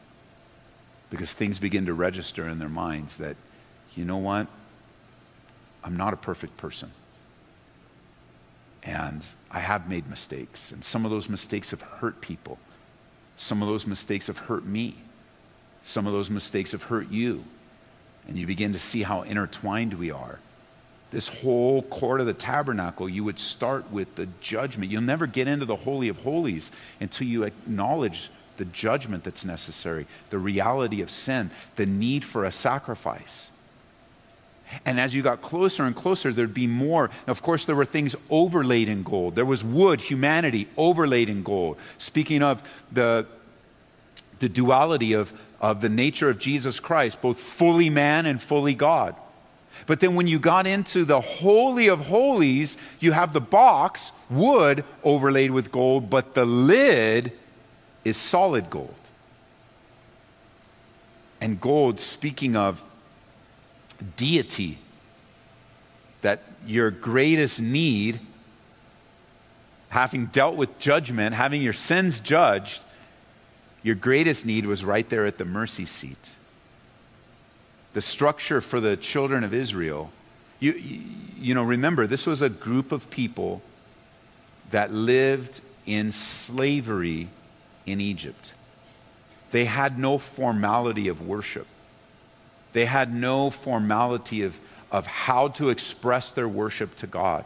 [1.10, 3.36] Because things begin to register in their minds that,
[3.94, 4.46] you know what?
[5.82, 6.90] I'm not a perfect person.
[8.82, 10.72] And I have made mistakes.
[10.72, 12.58] And some of those mistakes have hurt people.
[13.36, 14.96] Some of those mistakes have hurt me.
[15.82, 17.44] Some of those mistakes have hurt you.
[18.26, 20.38] And you begin to see how intertwined we are.
[21.10, 24.90] This whole court of the tabernacle, you would start with the judgment.
[24.90, 26.70] You'll never get into the Holy of Holies
[27.00, 32.52] until you acknowledge the judgment that's necessary, the reality of sin, the need for a
[32.52, 33.50] sacrifice.
[34.84, 37.10] And as you got closer and closer, there'd be more.
[37.26, 39.34] Of course, there were things overlaid in gold.
[39.34, 41.76] There was wood, humanity, overlaid in gold.
[41.98, 43.26] Speaking of the,
[44.40, 49.14] the duality of, of the nature of Jesus Christ, both fully man and fully God.
[49.86, 54.84] But then when you got into the Holy of Holies, you have the box, wood,
[55.02, 57.32] overlaid with gold, but the lid
[58.04, 58.94] is solid gold.
[61.40, 62.82] And gold, speaking of
[64.16, 64.78] deity,
[66.22, 68.20] that your greatest need,
[69.88, 72.82] having dealt with judgment, having your sins judged,
[73.82, 76.34] your greatest need was right there at the mercy seat.
[77.92, 80.10] The structure for the children of Israel,
[80.58, 83.62] you, you know, remember, this was a group of people
[84.70, 87.28] that lived in slavery
[87.86, 88.54] in Egypt.
[89.50, 91.66] They had no formality of worship.
[92.74, 94.60] They had no formality of,
[94.90, 97.44] of how to express their worship to God.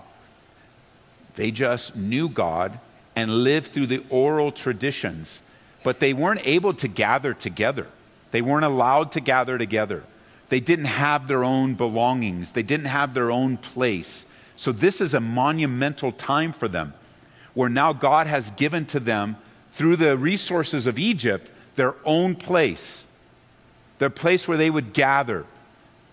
[1.37, 2.81] They just knew God
[3.15, 5.43] and lived through the oral traditions,
[5.85, 7.87] but they weren't able to gather together.
[8.31, 10.03] They weren't allowed to gather together.
[10.49, 14.25] They didn't have their own belongings, they didn't have their own place.
[14.57, 16.95] So, this is a monumental time for them
[17.55, 19.37] where now God has given to them,
[19.75, 23.05] through the resources of Egypt, their own place
[23.99, 25.45] their place where they would gather.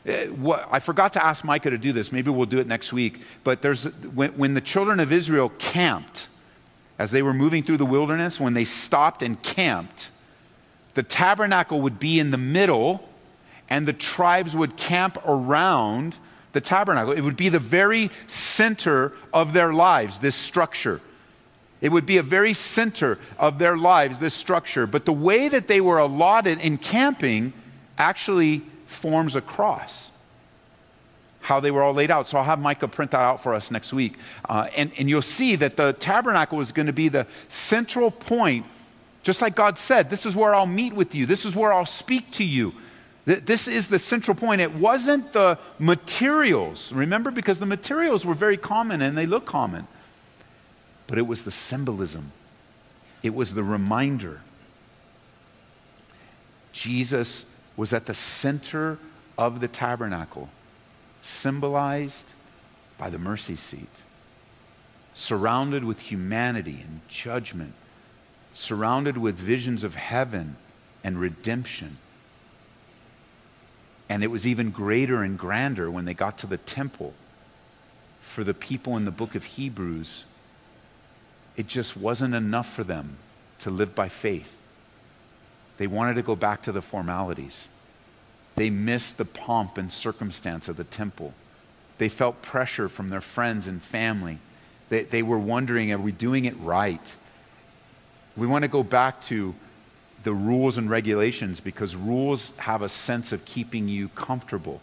[0.05, 0.27] Eh,
[0.71, 2.11] I forgot to ask Micah to do this.
[2.11, 3.21] Maybe we'll do it next week.
[3.43, 6.27] But there's, when, when the children of Israel camped,
[6.97, 10.09] as they were moving through the wilderness, when they stopped and camped,
[10.93, 13.07] the tabernacle would be in the middle,
[13.69, 16.17] and the tribes would camp around
[16.53, 17.11] the tabernacle.
[17.11, 21.01] It would be the very center of their lives, this structure.
[21.81, 24.87] It would be a very center of their lives, this structure.
[24.87, 27.51] But the way that they were allotted in camping
[27.97, 30.11] actually forms a cross.
[31.41, 32.27] How they were all laid out.
[32.27, 34.17] So I'll have Micah print that out for us next week.
[34.49, 38.65] Uh, and, and you'll see that the tabernacle is going to be the central point,
[39.21, 41.85] just like God said, this is where I'll meet with you, this is where I'll
[41.85, 42.73] speak to you.
[43.25, 44.61] This is the central point.
[44.61, 47.31] It wasn't the materials, remember?
[47.31, 49.87] Because the materials were very common and they look common.
[51.07, 52.31] But it was the symbolism,
[53.23, 54.41] it was the reminder.
[56.71, 57.45] Jesus
[57.77, 58.97] was at the center
[59.37, 60.49] of the tabernacle,
[61.21, 62.31] symbolized
[62.97, 63.89] by the mercy seat,
[65.13, 67.73] surrounded with humanity and judgment,
[68.53, 70.55] surrounded with visions of heaven
[71.03, 71.97] and redemption.
[74.07, 77.13] And it was even greater and grander when they got to the temple.
[78.21, 80.25] For the people in the book of Hebrews,
[81.57, 83.17] it just wasn't enough for them
[83.59, 84.55] to live by faith.
[85.77, 87.69] They wanted to go back to the formalities.
[88.55, 91.33] They missed the pomp and circumstance of the temple.
[91.97, 94.39] They felt pressure from their friends and family.
[94.89, 97.15] They, they were wondering, are we doing it right?
[98.37, 99.55] We want to go back to
[100.23, 104.81] the rules and regulations because rules have a sense of keeping you comfortable.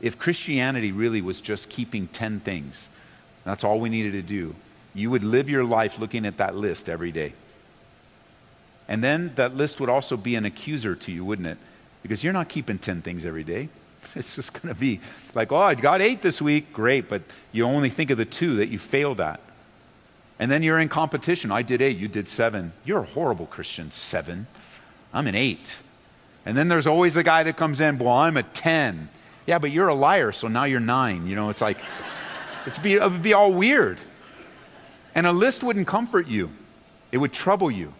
[0.00, 2.88] If Christianity really was just keeping 10 things,
[3.44, 4.54] that's all we needed to do,
[4.92, 7.32] you would live your life looking at that list every day.
[8.88, 11.58] And then that list would also be an accuser to you, wouldn't it?
[12.02, 13.68] Because you're not keeping 10 things every day.
[14.16, 15.00] It's just going to be
[15.34, 16.72] like, oh, I got eight this week.
[16.72, 17.08] Great.
[17.08, 19.40] But you only think of the two that you failed at.
[20.38, 21.50] And then you're in competition.
[21.50, 22.72] I did eight, you did seven.
[22.84, 23.90] You're a horrible Christian.
[23.90, 24.46] Seven.
[25.12, 25.76] I'm an eight.
[26.46, 29.08] And then there's always the guy that comes in, well, I'm a 10.
[29.46, 31.26] Yeah, but you're a liar, so now you're nine.
[31.26, 31.78] You know, it's like,
[32.66, 33.98] it's be, it would be all weird.
[35.14, 36.50] And a list wouldn't comfort you,
[37.12, 37.94] it would trouble you.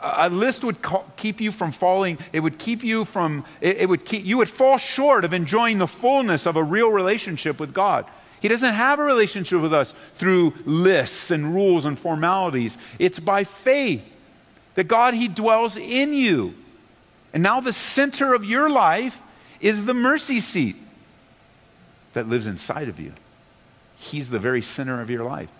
[0.00, 0.78] A list would
[1.16, 2.18] keep you from falling.
[2.32, 5.78] It would keep you from, it, it would keep, you would fall short of enjoying
[5.78, 8.06] the fullness of a real relationship with God.
[8.40, 12.78] He doesn't have a relationship with us through lists and rules and formalities.
[12.98, 14.08] It's by faith
[14.76, 16.54] that God, He dwells in you.
[17.32, 19.20] And now the center of your life
[19.60, 20.76] is the mercy seat
[22.12, 23.12] that lives inside of you.
[23.96, 25.50] He's the very center of your life.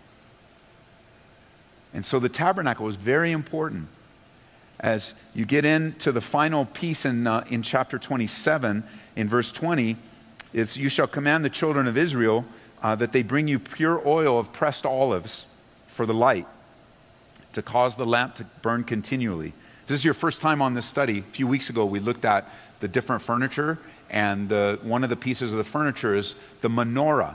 [1.93, 3.89] And so the tabernacle is very important.
[4.81, 8.85] As you get into the final piece in, uh, in chapter 27,
[9.17, 9.97] in verse 20,
[10.53, 12.45] is you shall command the children of Israel
[12.83, 15.47] uh, that they bring you pure oil of pressed olives
[15.89, 16.47] for the light,
[17.53, 19.53] to cause the lamp to burn continually.
[19.89, 21.19] This is your first time on this study.
[21.19, 22.49] A few weeks ago, we looked at
[22.81, 23.79] the different furniture,
[24.11, 27.35] and the, one of the pieces of the furniture is the menorah.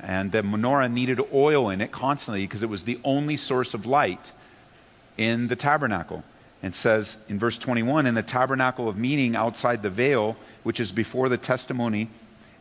[0.00, 3.86] And the menorah needed oil in it constantly because it was the only source of
[3.86, 4.32] light
[5.18, 6.24] in the tabernacle.
[6.62, 10.92] And says in verse 21 In the tabernacle of meeting outside the veil, which is
[10.92, 12.10] before the testimony,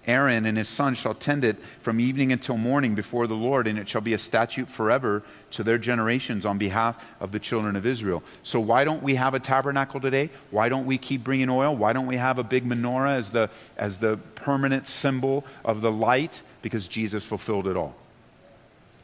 [0.07, 3.77] Aaron and his son shall tend it from evening until morning before the Lord, and
[3.77, 7.85] it shall be a statute forever to their generations on behalf of the children of
[7.85, 8.23] Israel.
[8.41, 10.29] So, why don't we have a tabernacle today?
[10.51, 11.75] Why don't we keep bringing oil?
[11.75, 15.91] Why don't we have a big menorah as the, as the permanent symbol of the
[15.91, 16.41] light?
[16.61, 17.95] Because Jesus fulfilled it all.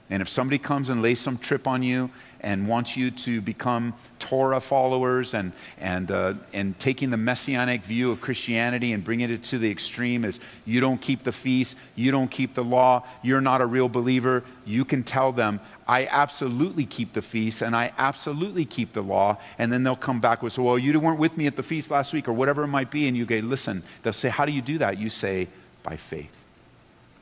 [0.09, 3.95] And if somebody comes and lays some trip on you and wants you to become
[4.19, 9.43] Torah followers and, and, uh, and taking the messianic view of Christianity and bringing it
[9.45, 13.41] to the extreme is you don't keep the feast, you don't keep the law, you're
[13.41, 17.91] not a real believer, you can tell them, I absolutely keep the feast and I
[17.97, 19.37] absolutely keep the law.
[19.57, 21.89] And then they'll come back with, so, well, you weren't with me at the feast
[21.89, 23.07] last week or whatever it might be.
[23.07, 24.99] And you go, listen, they'll say, how do you do that?
[24.99, 25.47] You say,
[25.81, 26.35] by faith.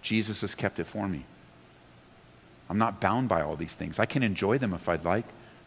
[0.02, 1.24] Jesus has kept it for me.
[2.70, 4.00] I'm not bound by all these things.
[4.00, 5.26] I can enjoy them if I'd like.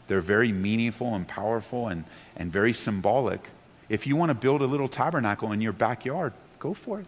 [0.08, 2.04] They're very meaningful and powerful and,
[2.36, 3.50] and very symbolic.
[3.88, 7.06] If you want to build a little tabernacle in your backyard, go for it.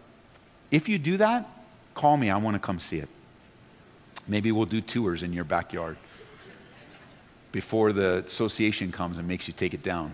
[0.71, 1.49] If you do that,
[1.95, 2.29] call me.
[2.29, 3.09] I want to come see it.
[4.27, 5.97] Maybe we'll do tours in your backyard
[7.51, 10.13] before the association comes and makes you take it down.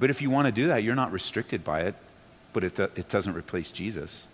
[0.00, 1.94] But if you want to do that, you're not restricted by it,
[2.52, 4.26] but it, it doesn't replace Jesus.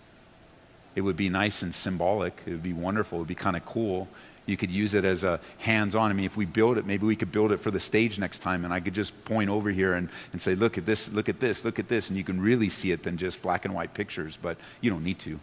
[0.99, 2.41] It would be nice and symbolic.
[2.45, 3.19] It would be wonderful.
[3.19, 4.09] It would be kind of cool.
[4.45, 6.11] You could use it as a hands on.
[6.11, 8.39] I mean, if we build it, maybe we could build it for the stage next
[8.39, 11.29] time, and I could just point over here and, and say, look at this, look
[11.29, 13.73] at this, look at this, and you can really see it than just black and
[13.73, 15.39] white pictures, but you don't need to.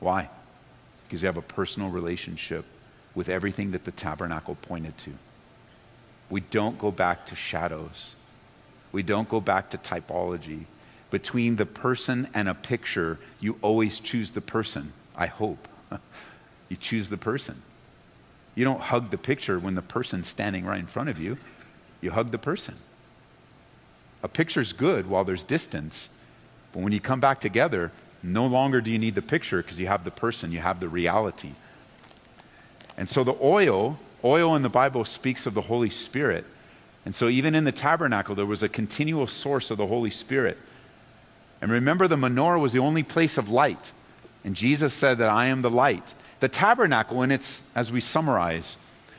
[0.00, 0.28] Why?
[1.06, 2.64] Because you have a personal relationship
[3.14, 5.12] with everything that the tabernacle pointed to.
[6.30, 8.16] We don't go back to shadows,
[8.90, 10.64] we don't go back to typology
[11.10, 15.68] between the person and a picture, you always choose the person, I hope.
[16.68, 17.62] you choose the person.
[18.54, 21.36] You don't hug the picture when the person's standing right in front of you.
[22.00, 22.76] You hug the person.
[24.22, 26.08] A picture's good while there's distance,
[26.72, 27.90] but when you come back together,
[28.22, 30.88] no longer do you need the picture because you have the person, you have the
[30.88, 31.52] reality.
[32.96, 36.44] And so the oil, oil in the Bible speaks of the Holy Spirit.
[37.06, 40.58] And so even in the tabernacle, there was a continual source of the Holy Spirit.
[41.60, 43.92] And remember, the menorah was the only place of light.
[44.44, 46.14] And Jesus said that I am the light.
[46.40, 48.76] The tabernacle, and it's, as we summarize,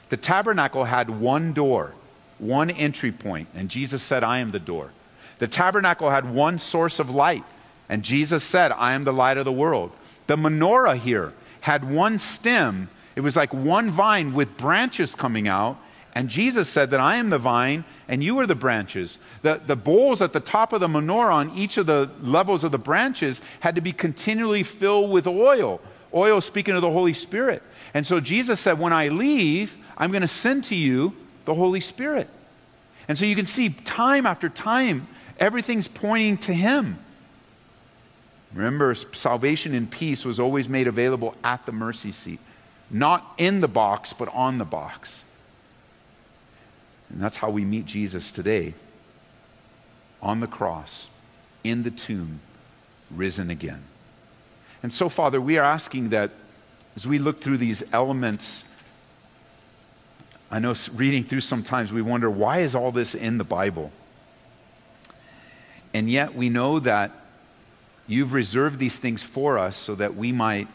[0.10, 1.94] the tabernacle had one door,
[2.40, 4.92] one entry point, and Jesus said, I am the door.
[5.38, 7.44] The tabernacle had one source of light,
[7.88, 9.92] and Jesus said, I am the light of the world.
[10.28, 15.78] The menorah here had one stem, it was like one vine with branches coming out,
[16.14, 19.18] and Jesus said that I am the vine and you are the branches.
[19.44, 22.72] The, the bowls at the top of the menorah on each of the levels of
[22.72, 25.80] the branches had to be continually filled with oil.
[26.14, 27.64] Oil speaking of the Holy Spirit.
[27.94, 31.80] And so Jesus said, When I leave, I'm going to send to you the Holy
[31.80, 32.28] Spirit.
[33.08, 35.08] And so you can see time after time,
[35.40, 37.00] everything's pointing to Him.
[38.54, 42.40] Remember, salvation and peace was always made available at the mercy seat,
[42.90, 45.24] not in the box, but on the box.
[47.12, 48.74] And that's how we meet Jesus today
[50.22, 51.08] on the cross,
[51.64, 52.40] in the tomb,
[53.10, 53.84] risen again.
[54.84, 56.32] And so, Father, we are asking that
[56.96, 58.66] as we look through these elements,
[60.50, 63.92] I know reading through sometimes we wonder why is all this in the Bible?
[65.94, 67.12] And yet we know that
[68.08, 70.68] you've reserved these things for us so that we might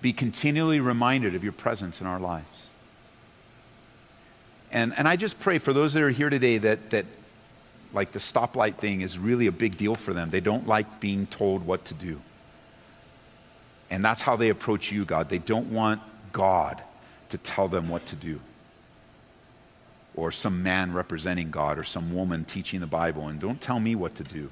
[0.00, 2.66] be continually reminded of your presence in our lives.
[4.72, 7.06] And, and I just pray for those that are here today that, that,
[7.92, 10.30] like, the stoplight thing is really a big deal for them.
[10.30, 12.20] They don't like being told what to do.
[13.90, 15.28] And that's how they approach you, God.
[15.28, 16.02] They don't want
[16.32, 16.82] God
[17.28, 18.40] to tell them what to do.
[20.14, 23.94] Or some man representing God or some woman teaching the Bible, and don't tell me
[23.94, 24.50] what to do.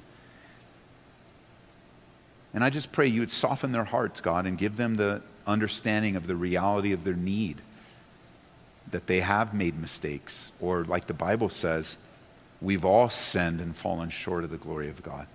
[2.53, 6.15] And I just pray you would soften their hearts, God, and give them the understanding
[6.15, 7.61] of the reality of their need.
[8.91, 11.97] That they have made mistakes, or like the Bible says,
[12.61, 15.27] we've all sinned and fallen short of the glory of God.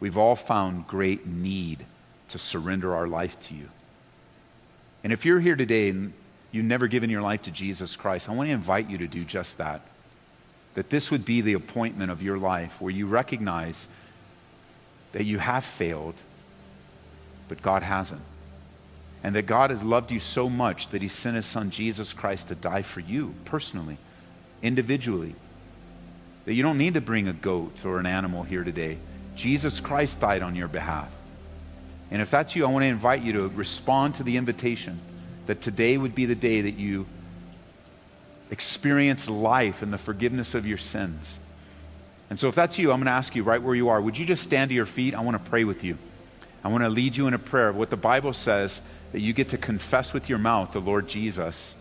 [0.00, 1.86] We've all found great need
[2.28, 3.68] to surrender our life to you.
[5.02, 6.12] And if you're here today and
[6.52, 9.24] you've never given your life to Jesus Christ, I want to invite you to do
[9.24, 9.80] just that.
[10.74, 13.88] That this would be the appointment of your life where you recognize
[15.12, 16.14] that you have failed,
[17.48, 18.20] but God hasn't.
[19.22, 22.48] And that God has loved you so much that He sent His Son Jesus Christ
[22.48, 23.98] to die for you personally,
[24.62, 25.34] individually.
[26.44, 28.98] That you don't need to bring a goat or an animal here today.
[29.34, 31.10] Jesus Christ died on your behalf.
[32.10, 34.98] And if that's you, I want to invite you to respond to the invitation
[35.46, 37.06] that today would be the day that you
[38.50, 41.38] experience life and the forgiveness of your sins.
[42.30, 44.18] And so, if that's you, I'm going to ask you right where you are, would
[44.18, 45.14] you just stand to your feet?
[45.14, 45.96] I want to pray with you.
[46.68, 49.32] I want to lead you in a prayer of what the Bible says that you
[49.32, 51.74] get to confess with your mouth the Lord Jesus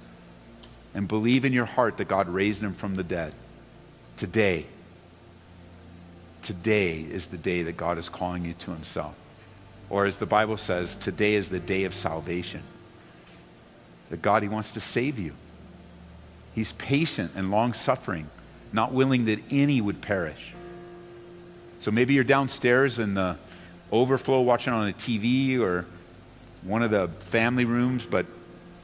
[0.94, 3.36] and believe in your heart that God raised him from the dead.
[4.16, 4.66] Today,
[6.42, 9.14] today is the day that God is calling you to himself.
[9.90, 12.64] Or as the Bible says, today is the day of salvation.
[14.10, 15.34] That God, He wants to save you.
[16.56, 18.30] He's patient and long suffering,
[18.72, 20.54] not willing that any would perish.
[21.80, 23.38] So maybe you're downstairs in the
[23.92, 25.86] overflow watching on a TV or
[26.64, 28.26] one of the family rooms, but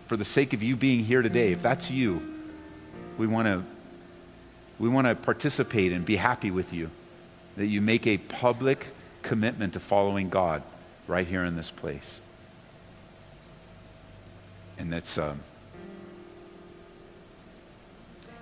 [0.08, 2.22] for the sake of you being here today, if that's you,
[3.18, 3.64] we want to
[4.80, 6.90] we want to participate and be happy with you
[7.58, 8.88] that you make a public
[9.22, 10.64] commitment to following God
[11.08, 12.20] right here in this place.
[14.78, 15.40] And that's um,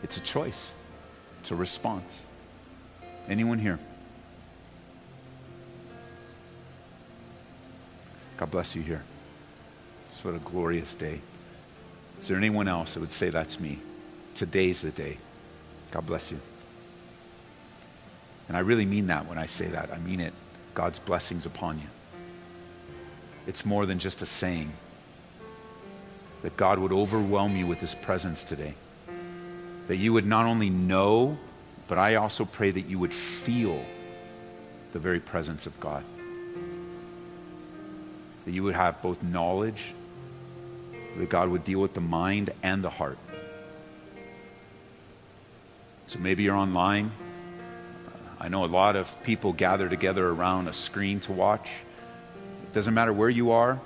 [0.04, 0.72] it's a choice.
[1.40, 2.24] It's a response.
[3.28, 3.80] Anyone here?
[8.42, 9.04] God bless you here.
[10.10, 11.22] It's what a glorious day.
[12.20, 13.78] Is there anyone else that would say that's me?
[14.34, 15.20] Today's the day.
[15.92, 16.40] God bless you.
[18.48, 19.94] And I really mean that when I say that.
[19.94, 20.34] I mean it.
[20.74, 21.86] God's blessings upon you
[23.46, 24.72] it's more than just a saying.
[26.42, 28.74] That God would overwhelm you with His presence today.
[29.88, 31.38] That you would not only know,
[31.88, 33.84] but I also pray that you would feel
[34.94, 36.04] the very presence of God.
[38.46, 39.94] That you would have both knowledge,
[41.18, 43.18] that God would deal with the mind and the heart.
[46.08, 47.12] So maybe you're online.
[48.40, 51.70] I know a lot of people gather together around a screen to watch.
[52.64, 53.80] It doesn't matter where you are,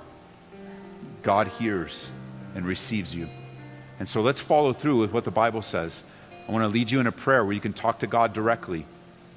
[1.22, 2.10] God hears
[2.54, 3.28] and receives you.
[3.98, 6.04] And so let's follow through with what the Bible says.
[6.48, 8.86] I want to lead you in a prayer where you can talk to God directly,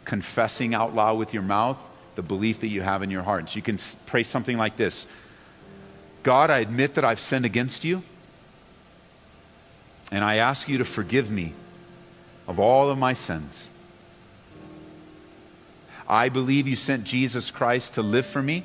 [0.06, 1.78] confessing out loud with your mouth
[2.16, 3.50] the belief that you have in your heart.
[3.50, 5.06] So you can pray something like this
[6.24, 8.04] God, I admit that I've sinned against you,
[10.12, 11.54] and I ask you to forgive me
[12.48, 13.70] of all of my sins.
[16.08, 18.64] I believe you sent Jesus Christ to live for me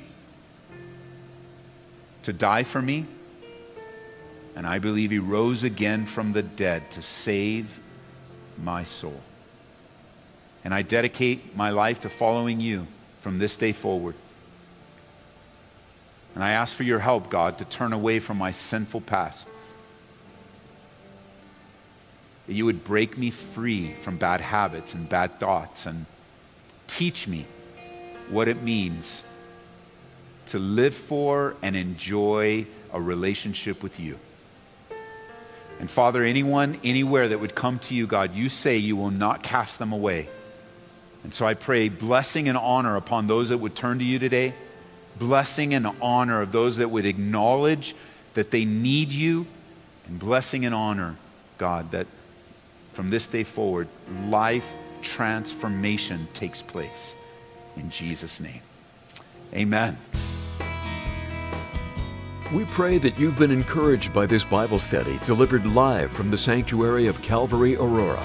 [2.24, 3.06] to die for me.
[4.56, 7.80] And I believe he rose again from the dead to save
[8.62, 9.20] my soul.
[10.64, 12.86] And I dedicate my life to following you
[13.24, 14.14] from this day forward.
[16.34, 19.48] And I ask for your help, God, to turn away from my sinful past.
[22.46, 26.04] That you would break me free from bad habits and bad thoughts and
[26.86, 27.46] teach me
[28.28, 29.24] what it means
[30.48, 34.18] to live for and enjoy a relationship with you.
[35.80, 39.42] And Father, anyone, anywhere that would come to you, God, you say you will not
[39.42, 40.28] cast them away.
[41.24, 44.54] And so I pray blessing and honor upon those that would turn to you today,
[45.18, 47.96] blessing and honor of those that would acknowledge
[48.34, 49.46] that they need you,
[50.06, 51.16] and blessing and honor,
[51.56, 52.06] God, that
[52.92, 53.88] from this day forward,
[54.26, 54.70] life
[55.02, 57.14] transformation takes place.
[57.76, 58.60] In Jesus' name,
[59.54, 59.96] amen.
[62.52, 67.06] We pray that you've been encouraged by this Bible study delivered live from the sanctuary
[67.06, 68.24] of Calvary Aurora.